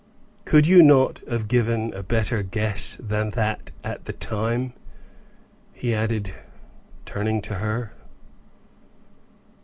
[0.45, 4.73] Could you not have given a better guess than that at the time?"
[5.73, 6.33] he added,
[7.05, 7.93] turning to her.